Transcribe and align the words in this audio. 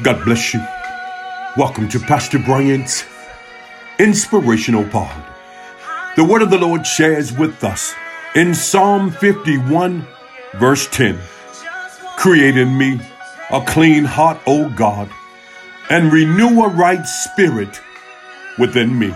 God 0.00 0.24
bless 0.24 0.54
you. 0.54 0.64
Welcome 1.56 1.88
to 1.88 1.98
Pastor 1.98 2.38
Bryant's 2.38 3.04
Inspirational 3.98 4.84
Pod. 4.84 5.24
The 6.14 6.22
word 6.22 6.40
of 6.40 6.50
the 6.50 6.58
Lord 6.58 6.86
shares 6.86 7.32
with 7.32 7.64
us 7.64 7.94
in 8.36 8.54
Psalm 8.54 9.10
51, 9.10 10.06
verse 10.54 10.86
10 10.90 11.18
Create 12.16 12.56
in 12.56 12.78
me 12.78 13.00
a 13.50 13.60
clean 13.66 14.04
heart, 14.04 14.38
O 14.46 14.70
God, 14.70 15.10
and 15.90 16.12
renew 16.12 16.62
a 16.62 16.68
right 16.68 17.04
spirit 17.04 17.80
within 18.56 18.96
me. 18.96 19.12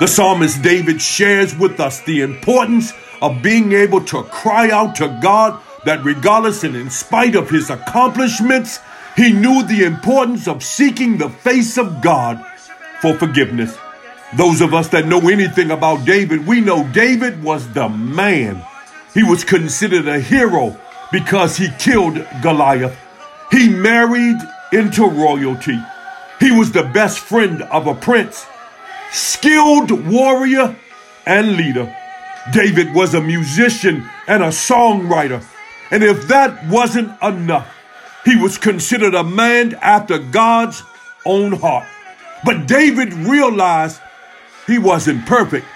The 0.00 0.08
psalmist 0.08 0.60
David 0.60 1.00
shares 1.00 1.56
with 1.56 1.78
us 1.78 2.02
the 2.02 2.22
importance 2.22 2.92
of 3.22 3.42
being 3.42 3.70
able 3.70 4.04
to 4.06 4.24
cry 4.24 4.70
out 4.70 4.96
to 4.96 5.20
God 5.22 5.62
that 5.84 6.04
regardless 6.04 6.64
and 6.64 6.76
in 6.76 6.90
spite 6.90 7.34
of 7.34 7.50
his 7.50 7.70
accomplishments, 7.70 8.80
he 9.16 9.32
knew 9.32 9.62
the 9.66 9.84
importance 9.84 10.46
of 10.46 10.62
seeking 10.62 11.18
the 11.18 11.30
face 11.30 11.78
of 11.78 12.00
God 12.00 12.44
for 13.00 13.14
forgiveness. 13.14 13.76
Those 14.36 14.60
of 14.60 14.74
us 14.74 14.88
that 14.88 15.06
know 15.06 15.28
anything 15.28 15.70
about 15.70 16.04
David, 16.04 16.46
we 16.46 16.60
know 16.60 16.86
David 16.92 17.42
was 17.42 17.72
the 17.72 17.88
man. 17.88 18.64
He 19.12 19.24
was 19.24 19.42
considered 19.42 20.06
a 20.06 20.20
hero 20.20 20.78
because 21.10 21.56
he 21.56 21.68
killed 21.78 22.24
Goliath. 22.40 22.96
He 23.50 23.68
married 23.68 24.36
into 24.72 25.04
royalty. 25.04 25.78
He 26.38 26.52
was 26.52 26.70
the 26.70 26.84
best 26.84 27.18
friend 27.18 27.62
of 27.62 27.86
a 27.88 27.94
prince, 27.94 28.46
skilled 29.10 29.90
warrior, 30.06 30.76
and 31.26 31.56
leader. 31.56 31.94
David 32.52 32.94
was 32.94 33.14
a 33.14 33.20
musician 33.20 34.08
and 34.28 34.42
a 34.42 34.48
songwriter. 34.48 35.44
And 35.90 36.04
if 36.04 36.28
that 36.28 36.66
wasn't 36.68 37.20
enough, 37.22 37.76
he 38.24 38.36
was 38.36 38.58
considered 38.58 39.14
a 39.14 39.24
man 39.24 39.74
after 39.80 40.18
God's 40.18 40.82
own 41.24 41.52
heart. 41.52 41.86
But 42.44 42.66
David 42.66 43.12
realized 43.12 44.00
he 44.66 44.78
wasn't 44.78 45.26
perfect. 45.26 45.66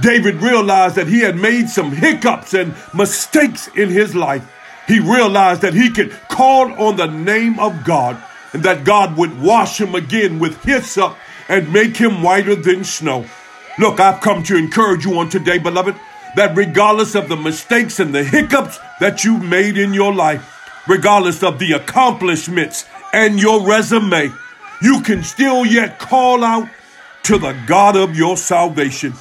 David 0.00 0.36
realized 0.36 0.96
that 0.96 1.06
he 1.06 1.20
had 1.20 1.36
made 1.36 1.68
some 1.68 1.92
hiccups 1.92 2.52
and 2.52 2.74
mistakes 2.92 3.68
in 3.68 3.90
his 3.90 4.14
life. 4.14 4.50
He 4.86 5.00
realized 5.00 5.62
that 5.62 5.74
he 5.74 5.90
could 5.90 6.12
call 6.28 6.72
on 6.74 6.96
the 6.96 7.06
name 7.06 7.58
of 7.58 7.84
God 7.84 8.22
and 8.52 8.62
that 8.64 8.84
God 8.84 9.16
would 9.16 9.40
wash 9.40 9.80
him 9.80 9.94
again 9.94 10.38
with 10.38 10.62
hyssop 10.64 11.16
and 11.48 11.72
make 11.72 11.96
him 11.96 12.22
whiter 12.22 12.54
than 12.54 12.84
snow. 12.84 13.24
Look, 13.78 13.98
I've 13.98 14.20
come 14.20 14.42
to 14.44 14.56
encourage 14.56 15.04
you 15.04 15.18
on 15.18 15.28
today, 15.28 15.58
beloved, 15.58 15.96
that 16.36 16.56
regardless 16.56 17.14
of 17.14 17.28
the 17.28 17.36
mistakes 17.36 18.00
and 18.00 18.14
the 18.14 18.24
hiccups 18.24 18.78
that 19.00 19.24
you've 19.24 19.42
made 19.42 19.76
in 19.76 19.94
your 19.94 20.12
life, 20.12 20.82
regardless 20.86 21.42
of 21.42 21.58
the 21.58 21.72
accomplishments 21.72 22.84
and 23.12 23.40
your 23.40 23.66
resume, 23.66 24.32
you 24.82 25.00
can 25.02 25.22
still 25.22 25.64
yet 25.64 25.98
call 25.98 26.44
out 26.44 26.68
to 27.24 27.38
the 27.38 27.56
God 27.66 27.96
of 27.96 28.16
your 28.16 28.36
salvation. 28.36 29.14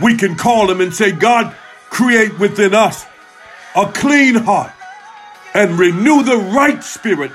We 0.00 0.16
can 0.16 0.36
call 0.36 0.70
him 0.70 0.80
and 0.80 0.92
say, 0.92 1.12
God, 1.12 1.54
create 1.88 2.38
within 2.38 2.74
us 2.74 3.06
a 3.74 3.90
clean 3.92 4.34
heart 4.34 4.72
and 5.54 5.78
renew 5.78 6.22
the 6.22 6.36
right 6.36 6.82
spirit. 6.82 7.32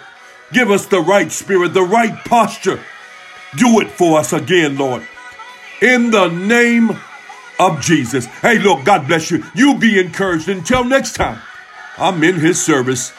Give 0.51 0.69
us 0.69 0.85
the 0.85 0.99
right 0.99 1.31
spirit, 1.31 1.73
the 1.73 1.83
right 1.83 2.13
posture. 2.25 2.79
Do 3.55 3.79
it 3.79 3.89
for 3.89 4.19
us 4.19 4.33
again, 4.33 4.77
Lord. 4.77 5.07
In 5.81 6.11
the 6.11 6.27
name 6.27 6.91
of 7.61 7.79
Jesus. 7.79 8.25
Hey, 8.25 8.57
look, 8.57 8.83
God 8.83 9.07
bless 9.07 9.29
you. 9.29 9.45
You 9.53 9.77
be 9.77 9.99
encouraged. 9.99 10.49
Until 10.49 10.83
next 10.83 11.13
time, 11.13 11.39
I'm 11.97 12.23
in 12.23 12.39
his 12.39 12.59
service. 12.61 13.13